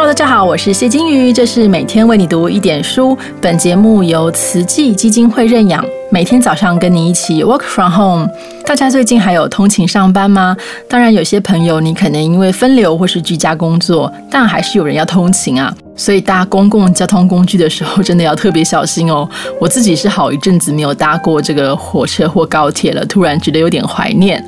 [0.00, 3.18] Hello，大家好，我是谢金鱼，这是每天为你读一点书。
[3.42, 8.28] 本节目由慈济基金会认养，每天早上跟你一起 work from home。
[8.64, 10.56] 大家最近还有通勤上班吗？
[10.88, 15.74] 当然，有些朋友你可能因为分流或是居家工作，但还是有人要通勤啊。
[15.98, 19.28] 所以搭公共交通工具的时候，真的要特别小心哦。
[19.60, 24.42] 我自己是好一阵子没有搭过这个火车或高铁了，突然觉得有点怀念。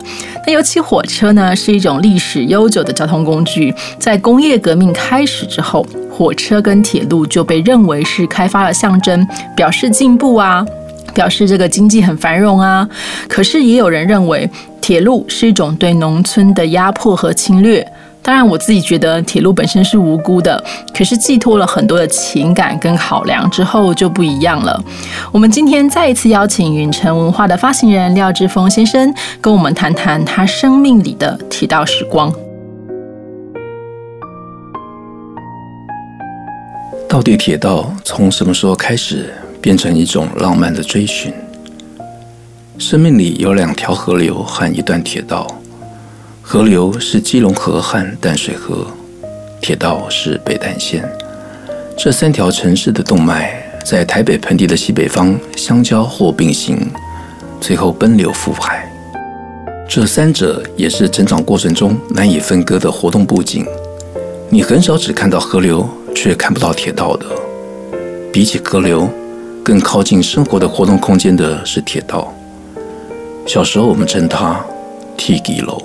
[0.46, 10.64] 那尤其火车呢，是一种历史悠久的交通工具，在工业革命开始之后，火车跟铁路就被认为是开发的象征，表示进步啊，
[11.12, 12.88] 表示这个经济很繁荣啊。
[13.28, 14.48] 可是也有人认为，
[14.80, 17.84] 铁路是一种对农村的压迫和侵略。
[18.22, 20.62] 当然，我自己觉得铁路本身是无辜的，
[20.94, 24.78] 可是寄托了很多的情感跟考量之后就不一样了。
[25.32, 32.32] 我们今天再一次邀请云城文化的发行人廖志峰先生，跟我们谈谈他生命里的铁道时光。
[37.08, 41.32] 到底铁道从什么时候开始变成一种浪漫的追寻？
[42.78, 45.46] 生命里有两条河流和一段铁道。
[46.52, 48.84] 河流是基隆河和淡水河，
[49.60, 51.08] 铁道是北淡线。
[51.96, 56.90] 这三条城市的动脉在台北盆地的西北方相交或并行，
[57.60, 58.84] 最后奔流赴海。
[59.88, 63.64] 这三者也是成长过程中难以分割的活动布景。
[64.48, 67.26] 你很少只看到河流，却看不到铁道的。
[68.32, 69.08] 比起河流，
[69.62, 72.34] 更靠近生活的活动空间的是铁道。
[73.46, 74.60] 小时候我们称它
[75.16, 75.80] “梯级楼”。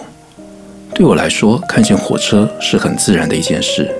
[0.95, 3.93] 对我来说，看见火车是很自然的一件事。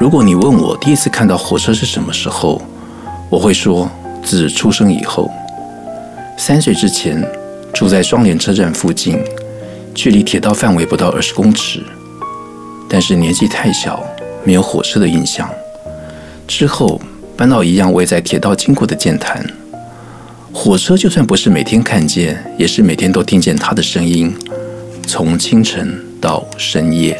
[0.00, 2.62] 如果你问我第一次看到火车是什么时候，
[3.28, 3.90] 我会说
[4.24, 5.30] 自出生以后。
[6.38, 7.22] 三岁之前
[7.74, 9.22] 住在双连车站附近，
[9.94, 11.84] 距离铁道范围不到二十公尺，
[12.88, 14.02] 但是年纪太小，
[14.44, 15.46] 没有火车的印象。
[16.46, 16.98] 之后
[17.36, 19.44] 搬到一样位在铁道经过的建潭，
[20.54, 24.34] 火车就算不是每天看见，也是每天都听见它的声音。
[25.08, 27.18] 从清晨到深夜，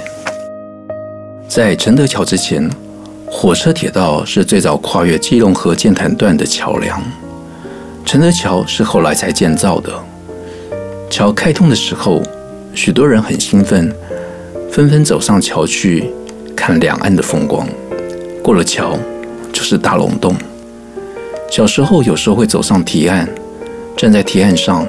[1.48, 2.70] 在承德桥之前，
[3.30, 7.02] 火车铁道是最早跨越基隆河建潭段的桥梁。
[8.04, 9.90] 承德桥是后来才建造的。
[11.08, 12.22] 桥开通的时候，
[12.74, 13.90] 许多人很兴奋，
[14.70, 16.10] 纷纷走上桥去
[16.54, 17.66] 看两岸的风光。
[18.42, 18.98] 过了桥，
[19.50, 20.36] 就是大龙洞。
[21.50, 23.26] 小时候有时候会走上堤岸，
[23.96, 24.86] 站在堤岸上，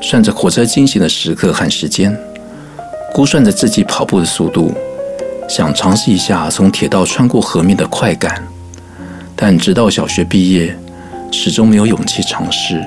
[0.00, 2.18] 算着火车经行的时刻和时间。
[3.12, 4.72] 估算着自己跑步的速度，
[5.48, 8.46] 想尝试一下从铁道穿过河面的快感，
[9.34, 10.76] 但直到小学毕业，
[11.32, 12.84] 始终没有勇气尝试，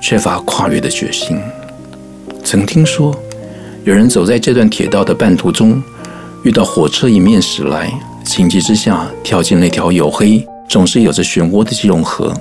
[0.00, 1.40] 缺乏跨越的决心。
[2.44, 3.14] 曾听说，
[3.84, 5.82] 有人走在这段铁道的半途中，
[6.44, 7.92] 遇到火车迎面驶来，
[8.24, 12.32] 情急之下跳进那条黝黑、总是有着漩涡的基隆河。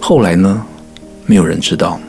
[0.00, 0.62] 后来呢？
[1.26, 2.00] 没有人知道。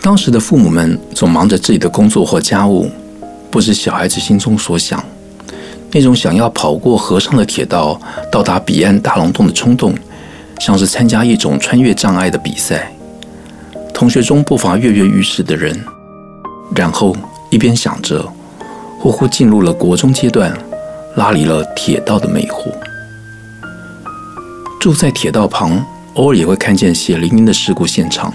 [0.00, 2.90] 当时的父母们总忙着自己的工作或家务，
[3.50, 5.04] 不知小孩子心中所想。
[5.90, 8.00] 那种想要跑过河上的铁道，
[8.30, 9.94] 到达彼岸大龙洞的冲动，
[10.60, 12.92] 像是参加一种穿越障碍的比赛。
[13.92, 15.78] 同学中不乏跃跃欲试的人，
[16.74, 17.16] 然后
[17.50, 18.24] 一边想着，
[18.98, 20.56] 呼呼进入了国中阶段，
[21.16, 22.70] 拉离了铁道的魅惑。
[24.78, 28.32] 住在铁道旁，偶尔也会看见血淋淋的事故现场。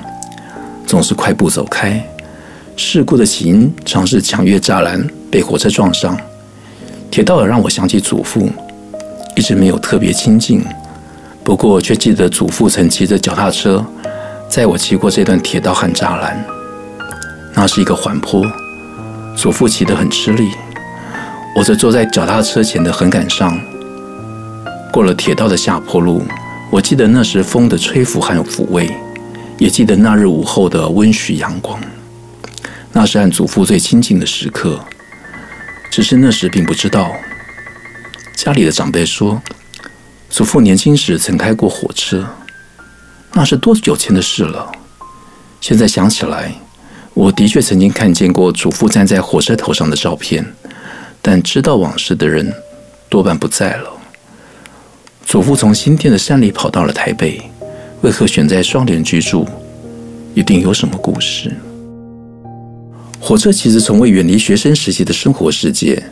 [0.86, 2.04] 总是快步走开。
[2.76, 6.18] 事故的起因常是抢越栅栏被火车撞上。
[7.12, 8.50] 铁道也让我想起祖父，
[9.36, 10.66] 一直没有特别亲近，
[11.44, 13.86] 不过却记得祖父曾骑着脚踏车
[14.50, 16.44] 载我骑过这段铁道和栅栏。
[17.54, 18.44] 那是一个缓坡，
[19.38, 20.50] 祖父骑得很吃力，
[21.56, 23.56] 我则坐在脚踏车前的横杆上。
[24.92, 26.24] 过了铁道的下坡路，
[26.72, 28.90] 我记得那时风的吹拂和抚慰。
[29.64, 31.80] 也记得那日午后的温煦阳光，
[32.92, 34.78] 那是和祖父最亲近的时刻。
[35.90, 37.10] 只是那时并不知道，
[38.36, 39.42] 家里的长辈说，
[40.30, 42.28] 祖父年轻时曾开过火车，
[43.32, 44.70] 那是多久前的事了。
[45.62, 46.54] 现在想起来，
[47.14, 50.46] 我的确曾经看见过祖父站在火车头上的照片，
[51.22, 52.54] 但知道往事的人
[53.08, 53.90] 多半不在了。
[55.26, 57.42] 祖父从新店的山里跑到了台北。
[58.04, 59.48] 为何选在双联居住？
[60.36, 61.56] 一定有什么故事。
[63.18, 66.04] 火车其实从未远离学生时期的生活世界。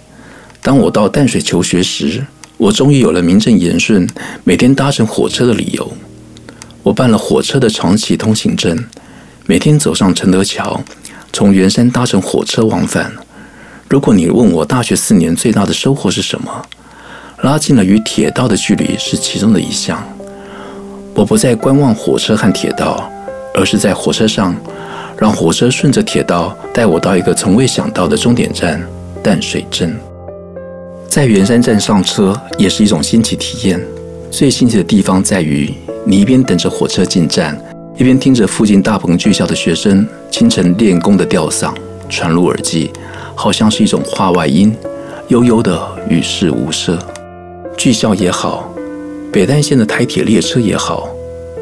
[0.61, 4.07] 当我到淡水求学时，我终于有了名正言顺
[4.45, 5.91] 每天搭乘火车的理由。
[6.81, 8.81] 我办了火车的长期通行证，
[9.45, 10.81] 每天走上承德桥，
[11.33, 13.11] 从圆山搭乘火车往返。
[13.89, 16.65] 如果你问我大学四年最大的收获是什么，
[17.41, 20.01] 拉近了与铁道的距离是其中的一项。
[21.13, 23.09] 我不再观望火车和铁道，
[23.53, 24.55] 而是在火车上，
[25.17, 28.81] 让火车顺着铁道带我到一个从未想到的终点站——
[29.21, 29.95] 淡水镇。
[31.07, 33.79] 在圆山站上车也是一种新奇体验。
[34.31, 35.73] 最新奇的地方在于，
[36.05, 37.59] 你一边等着火车进站，
[37.97, 41.73] 一边听着附近大鹏剧校的学生清晨练功的吊嗓
[42.07, 42.89] 传入耳际，
[43.35, 44.73] 好像是一种话外音，
[45.27, 46.97] 悠悠的与世无涉。
[47.77, 48.70] 剧校也好，
[49.31, 51.07] 北淡线的台铁列车也好，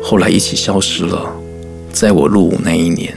[0.01, 1.31] 后来一起消失了。
[1.93, 3.13] 在我入伍那一年，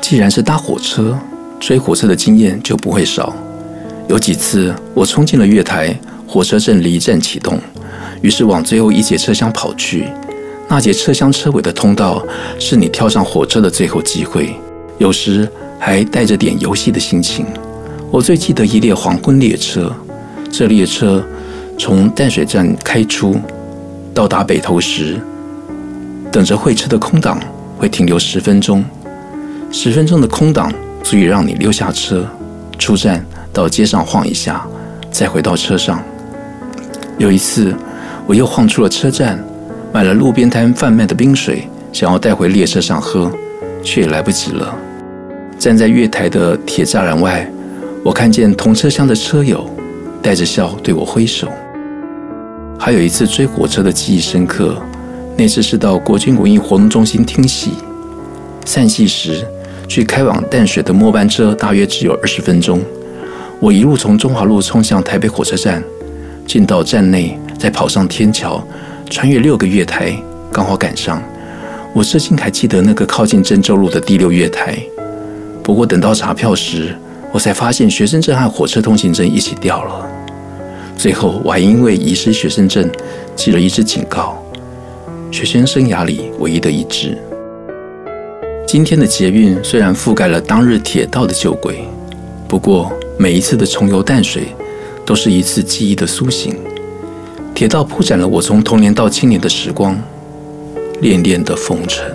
[0.00, 1.18] 既然是搭火车，
[1.58, 3.34] 追火车的经验就不会少。
[4.06, 5.98] 有几次，我冲进了月台，
[6.28, 7.58] 火车正离站启动，
[8.22, 10.06] 于是往最后一节车厢跑去。
[10.68, 12.24] 那节车厢车尾的通道，
[12.60, 14.54] 是你跳上火车的最后机会，
[14.98, 17.44] 有时还带着点游戏的心情。
[18.12, 19.92] 我最记得一列黄昏列车，
[20.52, 21.24] 这列车
[21.78, 23.36] 从淡水站开出，
[24.12, 25.18] 到达北投时，
[26.30, 27.40] 等着会车的空档
[27.78, 28.84] 会停留十分钟，
[29.70, 30.70] 十分钟的空档
[31.02, 32.26] 足以让你溜下车，
[32.78, 33.24] 出站。
[33.50, 34.64] 到街上晃一下，
[35.10, 36.00] 再回到车上。
[37.16, 37.74] 有一次，
[38.24, 39.42] 我又晃出了车站，
[39.92, 43.32] 买了路边摊贩卖的冰水，想要带回列车上喝，
[43.82, 44.76] 却也来不及了。
[45.58, 47.50] 站在月台的铁栅栏外，
[48.04, 49.68] 我看见同车厢的车友
[50.22, 51.48] 带着笑对我挥手。
[52.78, 54.80] 还有一次追火车的记忆深刻，
[55.36, 57.72] 那次是到国军文艺活动中心听戏，
[58.64, 59.44] 散戏时
[59.88, 62.80] 距开往淡水的末班车大约只有二十分钟。
[63.60, 65.82] 我一路从中华路冲向台北火车站，
[66.46, 68.64] 进到站内，再跑上天桥，
[69.10, 70.16] 穿越六个月台，
[70.52, 71.20] 刚好赶上。
[71.92, 74.78] 我至今还记得那个靠近郑州路的第六月台。
[75.64, 76.94] 不过等到查票时，
[77.32, 80.06] 我才发现学生证和火车通行证一起掉了。
[80.98, 82.90] 最后我还因为遗失学生证，
[83.36, 84.36] 记了一只警告，
[85.30, 87.16] 学生生涯里唯一的一只。
[88.66, 91.84] 今天的捷运虽然覆盖了当日铁道的旧轨，
[92.48, 92.92] 不过。
[93.20, 94.44] 每一次的重游淡水，
[95.04, 96.56] 都是一次记忆的苏醒。
[97.52, 100.00] 铁道铺展了我从童年到青年的时光，
[101.00, 102.06] 恋恋的风尘。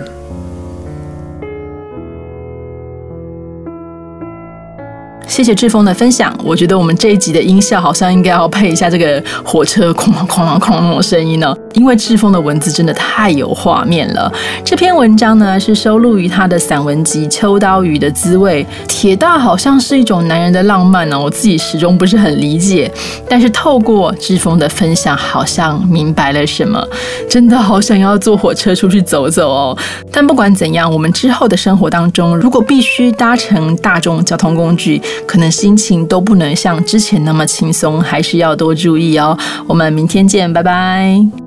[5.26, 14.32] 谢谢志峰的分享，我觉得我们这一集的音效好像应该要配一下这个火车哐啷哐哐哐那种声音呢，因为志峰的文字真的太有画面了。
[14.64, 18.64] 这篇文章呢是收录于他的散文集《秋刀鱼的滋味》。
[18.86, 22.90] 铁道好像是一种男人的浪漫呢，我自己始终不是很理解，
[23.28, 26.82] 但是透过志峰的分享，好像明白了什么。
[27.28, 29.76] 真的好想要坐火车出去走走哦。
[30.12, 39.36] 但不管怎样，我们之后的生活当中，如果必须搭乘大众交通工具，可能心情都不能像之前那么轻松，还是要多注意哦。
[39.66, 41.43] 我们明天见，拜拜。